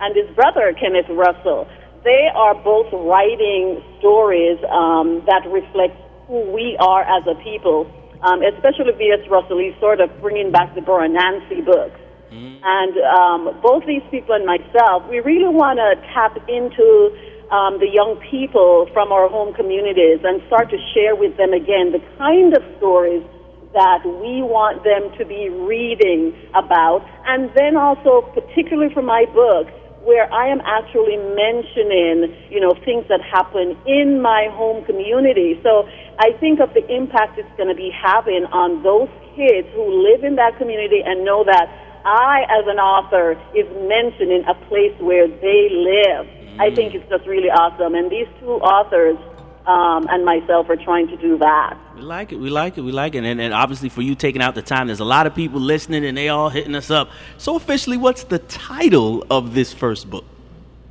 and 0.00 0.16
his 0.16 0.34
brother 0.34 0.74
Kenneth 0.78 1.10
Russell. 1.10 1.68
They 2.04 2.28
are 2.34 2.54
both 2.54 2.92
writing 2.92 3.82
stories 3.98 4.58
um, 4.70 5.22
that 5.26 5.46
reflect 5.46 5.96
who 6.26 6.50
we 6.50 6.76
are 6.80 7.02
as 7.02 7.26
a 7.26 7.34
people 7.42 7.86
um, 8.22 8.40
especially 8.42 8.92
V.S. 8.96 9.26
Russell. 9.28 9.58
He's 9.58 9.78
sort 9.80 10.00
of 10.00 10.08
bringing 10.20 10.50
back 10.50 10.74
the 10.74 10.80
Burra 10.80 11.08
Nancy 11.08 11.60
books. 11.60 11.98
Mm. 12.30 12.60
And 12.62 12.94
um, 13.02 13.60
both 13.60 13.84
these 13.86 14.02
people 14.10 14.34
and 14.34 14.46
myself, 14.46 15.04
we 15.10 15.20
really 15.20 15.50
want 15.50 15.78
to 15.78 15.98
tap 16.14 16.38
into 16.48 17.12
um, 17.50 17.78
the 17.82 17.90
young 17.90 18.16
people 18.30 18.88
from 18.92 19.12
our 19.12 19.28
home 19.28 19.52
communities 19.54 20.20
and 20.24 20.40
start 20.46 20.70
to 20.70 20.78
share 20.94 21.14
with 21.14 21.36
them 21.36 21.52
again 21.52 21.92
the 21.92 22.00
kind 22.16 22.56
of 22.56 22.62
stories 22.78 23.26
that 23.74 24.04
we 24.04 24.40
want 24.40 24.84
them 24.84 25.12
to 25.18 25.24
be 25.24 25.48
reading 25.48 26.32
about. 26.54 27.04
And 27.26 27.50
then 27.56 27.76
also, 27.76 28.22
particularly 28.32 28.94
for 28.94 29.02
my 29.02 29.26
book, 29.34 29.68
where 30.04 30.26
I 30.32 30.50
am 30.50 30.60
actually 30.66 31.16
mentioning, 31.16 32.34
you 32.50 32.58
know, 32.58 32.74
things 32.84 33.06
that 33.08 33.22
happen 33.22 33.78
in 33.86 34.20
my 34.20 34.50
home 34.50 34.84
community. 34.84 35.58
So 35.62 35.86
I 36.18 36.34
think 36.38 36.58
of 36.60 36.74
the 36.74 36.82
impact 36.90 37.38
it's 37.38 37.48
going 37.56 37.70
to 37.70 37.78
be 37.78 37.90
having 37.94 38.44
on 38.50 38.82
those 38.82 39.08
kids 39.38 39.68
who 39.74 39.86
live 40.02 40.24
in 40.24 40.36
that 40.36 40.58
community 40.58 41.00
and 41.06 41.24
know 41.24 41.44
that 41.44 41.70
I, 42.04 42.42
as 42.50 42.66
an 42.66 42.82
author, 42.82 43.38
is 43.54 43.66
mentioning 43.86 44.42
a 44.50 44.58
place 44.66 44.94
where 44.98 45.30
they 45.30 45.70
live. 45.70 46.26
Mm. 46.26 46.60
I 46.60 46.74
think 46.74 46.94
it's 46.94 47.08
just 47.08 47.26
really 47.26 47.48
awesome. 47.48 47.94
And 47.94 48.10
these 48.10 48.26
two 48.42 48.58
authors 48.58 49.16
um, 49.66 50.06
and 50.10 50.24
myself 50.24 50.68
are 50.68 50.76
trying 50.76 51.08
to 51.08 51.16
do 51.16 51.38
that. 51.38 51.78
We 51.94 52.02
like 52.02 52.32
it. 52.32 52.36
We 52.36 52.50
like 52.50 52.78
it. 52.78 52.80
We 52.80 52.92
like 52.92 53.14
it. 53.14 53.24
And, 53.24 53.40
and 53.40 53.54
obviously, 53.54 53.88
for 53.88 54.02
you 54.02 54.14
taking 54.14 54.42
out 54.42 54.54
the 54.54 54.62
time, 54.62 54.88
there's 54.88 55.00
a 55.00 55.04
lot 55.04 55.26
of 55.26 55.34
people 55.34 55.60
listening 55.60 56.04
and 56.04 56.16
they 56.16 56.28
all 56.28 56.48
hitting 56.48 56.74
us 56.74 56.90
up. 56.90 57.10
So, 57.38 57.56
officially, 57.56 57.96
what's 57.96 58.24
the 58.24 58.38
title 58.40 59.24
of 59.30 59.54
this 59.54 59.72
first 59.72 60.10
book? 60.10 60.24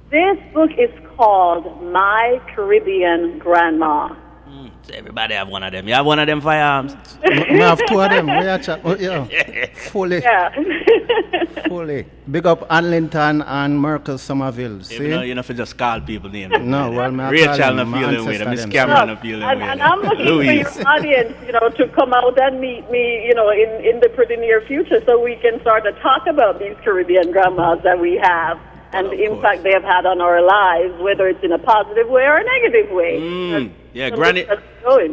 This 0.10 0.38
book 0.54 0.72
is 0.78 0.90
called 1.16 1.84
My 1.92 2.42
Caribbean 2.54 3.40
Grandma. 3.40 4.16
Mm, 4.52 4.70
so 4.84 4.94
everybody 4.94 5.34
have 5.34 5.48
one 5.48 5.64
of 5.64 5.72
them. 5.72 5.88
You 5.88 5.94
have 5.94 6.06
one 6.06 6.20
of 6.20 6.28
them 6.28 6.42
firearms? 6.42 6.94
we 7.24 7.60
have 7.60 7.80
two 7.86 8.02
of 8.02 8.10
them. 8.12 8.28
We 8.28 8.34
are 8.34 8.60
ch- 8.60 8.82
oh, 8.84 8.98
yeah. 8.98 9.66
Fully. 9.92 10.22
Yeah. 10.22 10.52
Fully. 11.70 12.06
Big 12.30 12.46
up 12.46 12.68
Anlinton 12.68 13.46
and 13.48 13.80
Merkel 13.80 14.18
Somerville. 14.18 14.84
See? 14.84 14.96
You 14.96 15.08
know, 15.08 15.22
you 15.22 15.36
know, 15.36 15.44
for 15.44 15.54
just 15.54 15.78
call 15.78 16.02
people 16.02 16.30
names. 16.30 16.54
No, 16.60 16.92
well, 16.92 17.12
me 17.12 17.24
Rachel 17.24 17.76
not 17.76 17.88
feeling 17.98 18.26
with 18.26 18.40
them. 18.40 18.50
Miss 18.50 18.66
Cameron 18.66 19.08
not 19.08 19.22
feeling 19.22 19.44
and, 19.44 19.62
with 19.62 19.70
And 19.70 19.82
I'm 19.82 20.02
looking 20.02 20.26
Louise. 20.26 20.68
for 20.68 20.80
your 20.80 20.88
audience, 20.90 21.34
you 21.46 21.54
know, 21.54 21.70
to 21.70 21.88
come 21.88 22.14
out 22.14 22.38
and 22.38 22.60
meet 22.60 22.92
me, 22.92 23.26
you 23.26 23.34
know, 23.34 23.52
in, 23.52 23.70
in 23.86 24.02
the 24.02 24.10
pretty 24.10 24.36
near 24.36 24.60
future 24.68 25.02
so 25.06 25.18
we 25.24 25.38
can 25.38 25.62
start 25.62 25.86
to 25.86 25.94
talk 26.02 26.28
about 26.28 26.60
these 26.60 26.76
Caribbean 26.84 27.32
grandmas 27.32 27.80
that 27.84 27.98
we 27.98 28.20
have 28.22 28.60
and 28.94 29.08
the 29.08 29.24
impact 29.24 29.64
they 29.64 29.72
have 29.72 29.84
had 29.84 30.06
on 30.06 30.22
our 30.22 30.42
lives, 30.42 31.00
whether 31.02 31.28
it's 31.28 31.44
in 31.44 31.52
a 31.52 31.60
positive 31.60 32.10
way 32.10 32.24
or 32.24 32.38
a 32.38 32.44
negative 32.44 32.92
way. 32.92 33.20
Mm, 33.20 33.72
yeah, 33.94 34.10
granny. 34.10 34.46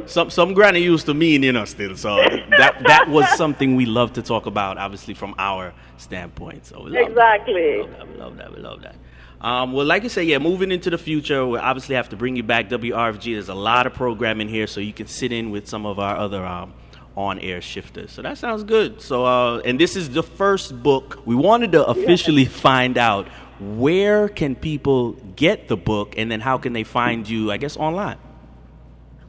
Some 0.07 0.31
some 0.31 0.55
granny 0.55 0.81
used 0.81 1.07
to 1.07 1.15
mean 1.15 1.43
you 1.43 1.53
know 1.53 1.65
still. 1.65 1.97
So 1.97 2.17
that 2.17 2.83
that 2.87 3.09
was 3.09 3.29
something 3.37 3.77
we 3.77 3.87
love 3.87 4.13
to 4.15 4.23
talk 4.23 4.47
about, 4.47 4.79
obviously 4.79 5.15
from 5.15 5.35
our 5.39 5.73
standpoint. 5.97 6.67
So 6.67 6.87
exactly. 6.87 7.83
That. 7.83 8.09
We 8.09 8.15
love 8.17 8.37
that. 8.37 8.53
We 8.53 8.57
love 8.57 8.57
that. 8.57 8.57
We 8.57 8.63
love 8.63 8.83
that. 8.83 8.97
Um, 9.41 9.73
well, 9.73 9.87
like 9.87 10.05
I 10.05 10.09
say, 10.09 10.25
yeah, 10.25 10.39
moving 10.39 10.73
into 10.73 10.91
the 10.91 10.99
future, 10.99 11.47
we 11.47 11.59
obviously 11.59 11.95
have 11.95 12.09
to 12.09 12.17
bring 12.17 12.35
you 12.35 12.43
back 12.43 12.69
WRFG. 12.69 13.35
There's 13.35 13.49
a 13.49 13.55
lot 13.55 13.87
of 13.87 13.95
programming 13.95 14.49
here, 14.49 14.67
so 14.67 14.81
you 14.81 14.93
can 14.93 15.07
sit 15.07 15.31
in 15.31 15.51
with 15.51 15.69
some 15.69 15.87
of 15.87 16.01
our 16.01 16.17
other 16.17 16.45
um, 16.45 16.75
on-air 17.17 17.61
shifters. 17.61 18.11
So 18.11 18.23
that 18.23 18.37
sounds 18.39 18.65
good. 18.65 19.01
So, 19.01 19.25
uh, 19.25 19.59
and 19.59 19.79
this 19.79 19.95
is 19.95 20.11
the 20.11 20.25
first 20.25 20.83
book. 20.83 21.23
We 21.25 21.37
wanted 21.37 21.71
to 21.73 21.87
officially 21.87 22.45
yeah. 22.45 22.49
find 22.67 22.99
out 22.99 23.29
where 23.61 24.29
can 24.29 24.55
people 24.55 25.13
get 25.37 25.69
the 25.69 25.77
book, 25.77 26.15
and 26.17 26.31
then 26.31 26.41
how 26.41 26.59
can 26.59 26.73
they 26.73 26.85
find 26.85 27.29
you? 27.29 27.51
I 27.51 27.57
guess 27.57 27.77
online. 27.77 28.19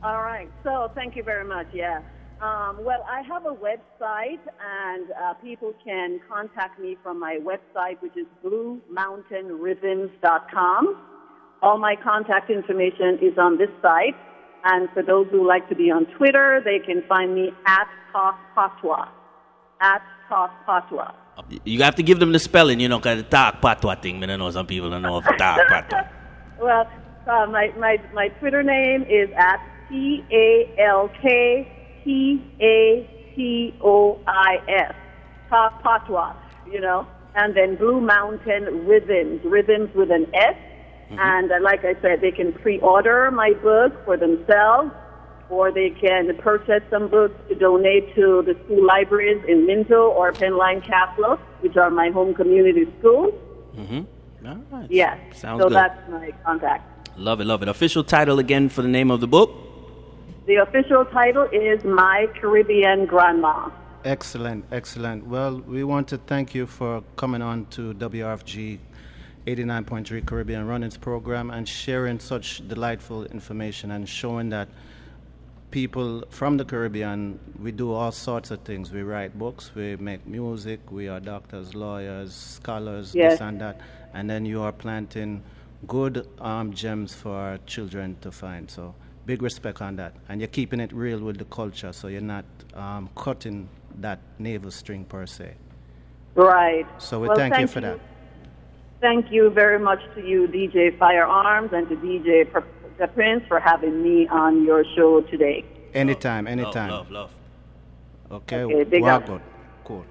All 0.03 0.21
right. 0.21 0.49
So 0.63 0.91
thank 0.95 1.15
you 1.15 1.23
very 1.23 1.45
much. 1.45 1.67
Yeah. 1.73 2.01
Um, 2.41 2.85
well, 2.85 3.05
I 3.09 3.21
have 3.23 3.45
a 3.45 3.53
website, 3.53 4.39
and 4.63 5.11
uh, 5.11 5.33
people 5.35 5.73
can 5.83 6.19
contact 6.29 6.79
me 6.79 6.97
from 7.03 7.19
my 7.19 7.37
website, 7.43 8.01
which 8.01 8.15
is 8.15 8.25
bluemountainrhythms.com. 8.45 11.03
All 11.61 11.77
my 11.77 11.97
contact 12.01 12.49
information 12.49 13.19
is 13.21 13.37
on 13.37 13.57
this 13.57 13.67
site. 13.81 14.15
And 14.63 14.87
for 14.93 15.03
those 15.03 15.27
who 15.31 15.45
like 15.47 15.69
to 15.69 15.75
be 15.75 15.91
on 15.91 16.05
Twitter, 16.17 16.61
they 16.63 16.79
can 16.79 17.03
find 17.07 17.35
me 17.35 17.51
at 17.65 17.87
Talk 18.11 18.37
Patois. 18.55 19.07
At 19.81 20.01
Talk 20.27 20.51
Patois. 20.65 21.13
You 21.63 21.83
have 21.83 21.95
to 21.95 22.03
give 22.03 22.19
them 22.19 22.31
the 22.31 22.39
spelling, 22.39 22.79
you 22.79 22.87
know, 22.87 22.97
because 22.99 23.23
the 23.23 23.29
talk 23.29 23.61
patwa 23.61 24.01
thing. 24.01 24.23
I 24.23 24.27
don't 24.27 24.39
know 24.39 24.51
some 24.51 24.67
people 24.67 24.89
don't 24.89 25.01
know 25.01 25.17
if 25.17 25.25
talk 25.37 25.59
patwa. 25.69 26.09
Well, 26.59 26.89
uh, 27.25 27.45
my, 27.45 27.71
my, 27.77 28.01
my 28.13 28.27
Twitter 28.39 28.63
name 28.63 29.03
is 29.03 29.29
at 29.37 29.63
T 29.87 30.25
A 30.29 30.75
L 30.77 31.09
K 31.21 32.01
P 32.03 32.43
A 32.59 33.31
T 33.33 33.73
O 33.81 34.19
I 34.27 34.57
S. 34.67 34.93
Talk 35.49 35.81
Patois, 35.81 36.35
you 36.69 36.81
know. 36.81 37.07
And 37.35 37.55
then 37.55 37.77
Blue 37.77 38.01
Mountain 38.01 38.85
Rhythms, 38.85 39.39
Rhythms 39.45 39.89
with 39.95 40.11
an 40.11 40.27
S. 40.33 40.55
And 41.11 41.51
uh, 41.51 41.55
like 41.61 41.85
I 41.85 41.99
said, 42.01 42.21
they 42.21 42.31
can 42.31 42.53
pre-order 42.53 43.31
my 43.31 43.53
book 43.63 43.93
for 44.05 44.15
themselves, 44.15 44.91
or 45.49 45.71
they 45.71 45.89
can 45.89 46.35
purchase 46.37 46.83
some 46.89 47.07
books 47.07 47.35
to 47.49 47.55
donate 47.55 48.13
to 48.15 48.43
the 48.45 48.55
school 48.65 48.85
libraries 48.85 49.43
in 49.47 49.65
Minto 49.65 50.09
or 50.09 50.31
Penlyne 50.31 50.85
Castle, 50.85 51.37
which 51.61 51.75
are 51.75 51.89
my 51.89 52.09
home 52.09 52.33
community 52.33 52.85
schools. 52.99 53.33
Mm-hmm. 53.75 54.47
All 54.47 54.57
right. 54.71 54.91
Yes. 54.91 55.17
Sounds 55.37 55.61
so 55.61 55.69
good. 55.69 55.75
that's 55.75 56.09
my 56.09 56.31
contact. 56.45 57.17
Love 57.17 57.41
it, 57.41 57.45
love 57.45 57.61
it. 57.61 57.67
Official 57.67 58.03
title 58.03 58.39
again 58.39 58.69
for 58.69 58.81
the 58.81 58.87
name 58.87 59.11
of 59.11 59.19
the 59.19 59.27
book? 59.27 59.51
The 60.45 60.55
official 60.55 61.05
title 61.05 61.47
is 61.51 61.83
My 61.83 62.27
Caribbean 62.39 63.05
Grandma. 63.05 63.69
Excellent, 64.05 64.65
excellent. 64.71 65.27
Well, 65.27 65.59
we 65.59 65.83
want 65.83 66.07
to 66.07 66.17
thank 66.17 66.55
you 66.55 66.65
for 66.65 67.03
coming 67.17 67.41
on 67.41 67.65
to 67.71 67.93
WRFG 67.95 68.79
89.3 69.45 70.25
Caribbean 70.25 70.65
Runnings 70.65 70.95
program 70.95 71.51
and 71.51 71.67
sharing 71.67 72.19
such 72.19 72.65
delightful 72.67 73.25
information 73.25 73.91
and 73.91 74.07
showing 74.07 74.49
that 74.49 74.69
people 75.71 76.23
from 76.29 76.57
the 76.57 76.65
Caribbean, 76.65 77.39
we 77.61 77.71
do 77.71 77.91
all 77.93 78.11
sorts 78.11 78.51
of 78.51 78.61
things. 78.61 78.91
We 78.91 79.03
write 79.03 79.37
books, 79.37 79.71
we 79.75 79.95
make 79.97 80.25
music, 80.25 80.79
we 80.91 81.07
are 81.07 81.19
doctors, 81.19 81.75
lawyers, 81.75 82.33
scholars, 82.33 83.13
Yes. 83.13 83.33
this 83.33 83.41
and 83.41 83.61
that. 83.61 83.79
And 84.13 84.29
then 84.29 84.45
you 84.45 84.61
are 84.61 84.71
planting 84.71 85.43
good 85.87 86.27
um, 86.39 86.73
gems 86.73 87.13
for 87.13 87.33
our 87.33 87.57
children 87.65 88.17
to 88.21 88.31
find. 88.31 88.69
So 88.69 88.95
big 89.25 89.41
respect 89.41 89.81
on 89.81 89.95
that. 89.97 90.13
And 90.27 90.41
you're 90.41 90.47
keeping 90.47 90.79
it 90.79 90.91
real 90.91 91.19
with 91.19 91.37
the 91.37 91.45
culture, 91.45 91.93
so 91.93 92.07
you're 92.07 92.21
not 92.21 92.45
um, 92.73 93.09
cutting 93.15 93.69
that 93.99 94.19
navel 94.39 94.71
string 94.71 95.05
per 95.05 95.25
se. 95.25 95.53
Right. 96.35 96.87
So 96.97 97.19
we 97.19 97.27
Well, 97.27 97.37
thank, 97.37 97.57
you 97.59 97.67
for 97.67 97.81
that. 97.81 97.99
Thank 99.01 99.31
you 99.31 99.49
very 99.49 99.79
much 99.79 99.99
to 100.15 100.25
you, 100.25 100.47
DJ 100.47 100.97
Firearms, 100.97 101.71
and 101.73 101.87
to 101.89 101.95
DJ 101.95 102.51
the 102.99 103.07
Prince 103.07 103.43
for 103.47 103.59
having 103.59 104.03
me 104.03 104.27
on 104.27 104.63
your 104.65 104.83
show 104.95 105.21
today. 105.21 105.63
Anytime, 105.93 106.47
anytime. 106.47 106.91
Love, 106.91 107.09
love, 107.09 107.31
love. 108.29 108.41
Okay, 108.43 108.63
Okay, 108.63 108.83
big 108.83 109.01
well, 109.01 109.15
up. 109.15 109.25
good. 109.25 109.41
Cool. 109.85 110.05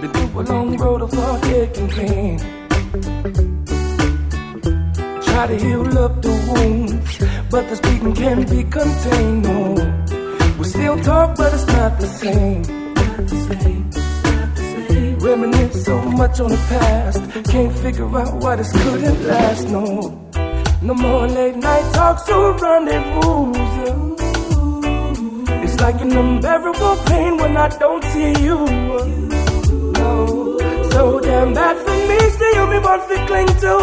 Been 0.00 0.10
through 0.12 0.40
a 0.40 0.42
long 0.42 0.76
road 0.76 1.02
of 1.02 1.12
heartache 1.12 1.76
and 1.78 1.90
pain. 1.90 2.38
Try 5.22 5.46
to 5.46 5.56
heal 5.56 5.98
up 5.98 6.20
the 6.20 6.34
wounds, 6.50 7.18
but 7.50 7.68
this 7.68 7.80
beating 7.80 8.14
can't 8.14 8.50
be 8.50 8.64
contained. 8.64 9.42
No, 9.44 9.74
we 10.58 10.64
still 10.64 11.00
talk, 11.02 11.36
but 11.36 11.54
it's 11.54 11.66
not 11.68 11.98
the 12.00 12.06
same. 12.06 12.62
Reminisce 15.24 15.86
so 15.86 16.02
much 16.02 16.38
on 16.38 16.50
the 16.50 16.56
past, 16.68 17.50
can't 17.50 17.78
figure 17.78 18.14
out 18.18 18.34
why 18.42 18.56
this 18.56 18.70
couldn't 18.72 19.26
last. 19.26 19.68
No, 19.68 19.84
no 20.82 20.92
more 20.92 21.26
late 21.26 21.56
night 21.56 21.94
talks 21.94 22.28
or 22.28 22.52
rendezvous. 22.58 23.52
It's 25.64 25.80
like 25.80 25.98
an 26.02 26.12
unbearable 26.14 26.96
pain 27.06 27.38
when 27.38 27.56
I 27.56 27.68
don't 27.68 28.04
see 28.04 28.32
you. 28.44 28.58
No, 29.98 30.58
so 30.90 31.20
damn 31.20 31.54
bad 31.54 31.76
for 31.84 31.96
me, 32.08 32.18
still 32.36 32.66
me 32.66 32.78
want 32.80 33.08
to 33.08 33.16
cling 33.26 33.52
to. 33.64 33.76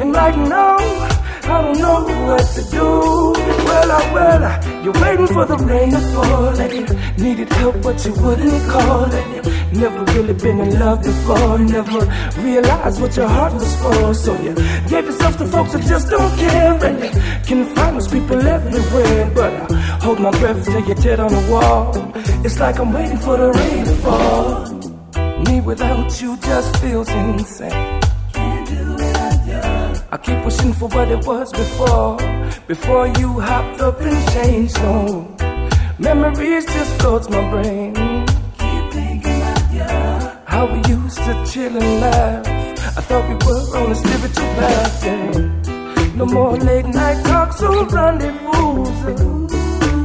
And 0.00 0.14
right 0.14 0.38
now, 0.38 0.76
I 0.78 1.60
don't 1.62 1.78
know 1.78 2.04
what 2.26 2.46
to 2.54 2.62
do. 2.70 3.51
Well, 3.82 3.90
I 3.90 4.12
well, 4.14 4.84
you're 4.84 5.02
waiting 5.02 5.26
for 5.26 5.44
the 5.44 5.56
rain 5.56 5.90
to 5.90 5.98
fall, 6.14 6.60
and 6.60 6.72
you 6.72 7.24
needed 7.24 7.52
help, 7.54 7.82
but 7.82 8.04
you 8.06 8.12
wouldn't 8.14 8.70
call, 8.70 9.06
and 9.06 9.34
you 9.34 9.80
never 9.80 10.04
really 10.12 10.34
been 10.34 10.60
in 10.60 10.78
love 10.78 11.02
before, 11.02 11.58
never 11.58 11.98
realized 12.42 13.00
what 13.00 13.16
your 13.16 13.26
heart 13.26 13.54
was 13.54 13.74
for. 13.82 14.14
So 14.14 14.40
you 14.40 14.54
gave 14.88 15.06
yourself 15.06 15.36
to 15.38 15.46
folks 15.46 15.72
that 15.72 15.82
just 15.82 16.08
don't 16.10 16.38
care, 16.38 16.84
and 16.84 17.02
you 17.02 17.10
can 17.44 17.74
find 17.74 17.96
those 17.96 18.06
people 18.06 18.40
everywhere. 18.46 19.30
But 19.34 19.52
I 19.52 19.74
hold 20.04 20.20
my 20.20 20.30
breath 20.30 20.64
till 20.64 20.86
you're 20.86 20.94
dead 20.94 21.18
on 21.18 21.32
the 21.32 21.50
wall. 21.50 21.90
It's 22.44 22.60
like 22.60 22.78
I'm 22.78 22.92
waiting 22.92 23.18
for 23.18 23.36
the 23.36 23.50
rain 23.50 23.84
to 23.84 23.94
fall. 24.04 25.42
Me 25.46 25.60
without 25.60 26.22
you 26.22 26.36
just 26.36 26.76
feels 26.76 27.08
insane. 27.08 28.01
I 30.12 30.18
keep 30.18 30.44
wishing 30.44 30.74
for 30.74 30.90
what 30.90 31.10
it 31.10 31.26
was 31.26 31.50
before, 31.52 32.18
before 32.68 33.06
you 33.06 33.40
hopped 33.40 33.80
up 33.80 33.98
and 33.98 34.28
changed. 34.34 34.76
No, 34.82 35.34
memories 35.98 36.66
just 36.66 37.00
floats 37.00 37.30
my 37.30 37.50
brain. 37.50 37.94
Keep 38.58 38.92
thinking 38.92 39.40
you. 39.72 39.88
How 40.44 40.68
we 40.70 40.86
used 40.86 41.16
to 41.16 41.32
chill 41.50 41.74
and 41.80 42.00
laugh. 42.02 42.46
I 42.98 43.00
thought 43.00 43.26
we 43.26 43.36
were 43.46 43.78
on 43.78 43.90
a 43.90 43.94
spiritual 43.94 44.52
path. 44.60 45.02
Yeah. 45.02 46.14
No 46.14 46.26
more 46.26 46.58
late 46.58 46.88
night 46.88 47.24
talks 47.24 47.62
or 47.62 47.86
rendezvous. 47.86 48.84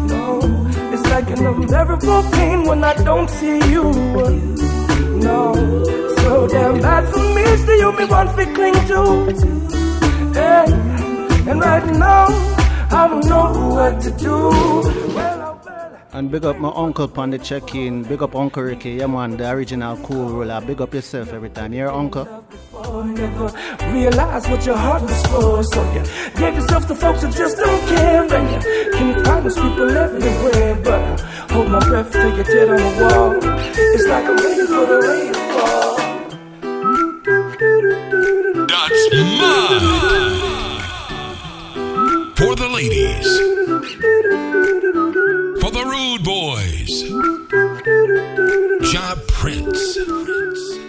No, 0.08 0.40
it's 0.94 1.06
like 1.10 1.30
an 1.32 1.46
unbearable 1.46 2.24
pain 2.32 2.64
when 2.64 2.82
I 2.82 2.94
don't 3.04 3.30
see 3.30 3.60
you. 3.70 3.92
No, 5.20 5.54
so 6.20 6.48
damn 6.48 6.80
bad 6.80 7.14
for 7.14 7.20
me. 7.36 7.44
Still, 7.58 7.92
me 7.92 8.06
want 8.06 8.38
to 8.38 8.46
cling 8.54 8.74
to. 8.88 9.77
Hey, 11.48 11.54
and 11.54 11.62
right 11.62 11.86
now, 11.86 12.26
I 12.92 13.08
don't 13.08 13.26
know 13.26 13.70
what 13.70 14.02
to 14.02 14.12
do. 14.12 14.50
Well, 15.16 15.62
well, 15.66 15.98
And 16.12 16.30
big 16.30 16.44
up 16.44 16.58
my 16.58 16.74
uncle 16.76 17.10
on 17.16 17.30
the 17.30 17.38
check-in. 17.38 18.04
Big 18.04 18.22
up 18.22 18.36
Uncle 18.36 18.64
Ricky. 18.64 18.96
Yeah, 18.96 19.08
man, 19.08 19.38
the 19.38 19.50
original 19.52 19.96
cool 20.04 20.28
ruler. 20.28 20.60
Big 20.60 20.82
up 20.82 20.94
yourself 20.94 21.32
every 21.32 21.50
time. 21.50 21.72
You're 21.72 21.90
uncle. 21.90 22.26
before, 22.26 23.06
never 23.06 23.48
realized 23.94 24.50
what 24.50 24.66
your 24.66 24.76
heart 24.76 25.04
was 25.04 25.26
for. 25.28 25.64
So 25.64 25.94
you 25.94 26.04
gave 26.36 26.56
yourself 26.56 26.86
to 26.90 26.96
folks 26.96 27.22
that 27.22 27.34
just 27.34 27.56
don't 27.56 27.88
care. 27.96 28.24
And 28.26 28.52
you 28.52 28.60
can 28.92 29.24
find 29.24 29.46
those 29.46 29.56
people 29.56 29.90
everywhere. 29.90 30.76
But 30.84 31.00
I 31.00 31.54
hold 31.54 31.70
my 31.70 31.80
breath 31.80 32.12
till 32.12 32.36
you're 32.36 32.44
dead 32.44 32.70
on 32.70 32.76
the 32.76 32.92
wall. 33.00 33.40
It's 33.96 34.06
like 34.06 34.26
I'm 34.26 34.36
waiting 34.36 34.68
for 34.68 34.86
the 34.86 35.00
rain 35.00 35.32
to 35.32 35.40
fall. 35.54 35.96
That's 38.68 39.02
mine. 39.40 40.37
For 42.38 42.56
the 42.56 42.70
ladies. 42.70 43.26
For 45.60 45.72
the 45.72 45.84
rude 45.84 46.24
boys. 46.24 47.02
Ja 48.94 49.16
Prince. 49.28 50.87